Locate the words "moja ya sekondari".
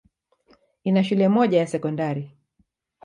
1.29-2.37